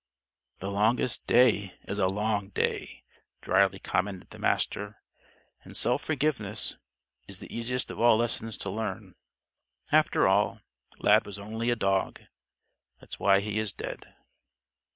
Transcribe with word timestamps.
"The 0.57 0.71
longest 0.71 1.27
day 1.27 1.77
is 1.87 1.99
a 1.99 2.07
long 2.07 2.49
day," 2.49 3.03
drily 3.39 3.77
commented 3.77 4.31
the 4.31 4.39
Master. 4.39 4.99
"And 5.63 5.77
self 5.77 6.03
forgiveness 6.03 6.77
is 7.27 7.37
the 7.37 7.55
easiest 7.55 7.91
of 7.91 7.99
all 7.99 8.17
lessons 8.17 8.57
to 8.65 8.71
learn. 8.71 9.13
After 9.91 10.27
all, 10.27 10.61
Lad 10.97 11.27
was 11.27 11.37
only 11.37 11.69
a 11.69 11.75
dog. 11.75 12.19
That's 12.99 13.19
why 13.19 13.41
he 13.41 13.59
is 13.59 13.73
dead." 13.73 14.15